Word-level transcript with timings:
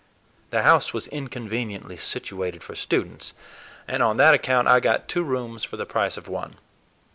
The 0.49 0.63
house 0.63 0.93
was 0.93 1.05
inconveniently 1.09 1.95
situated 1.95 2.63
for 2.63 2.73
students, 2.73 3.35
and 3.87 4.01
on 4.01 4.17
that 4.17 4.33
account 4.33 4.67
I 4.67 4.79
got 4.79 5.07
two 5.07 5.21
rooms 5.23 5.63
for 5.63 5.77
the 5.77 5.85
price 5.85 6.17
of 6.17 6.27
one. 6.27 6.55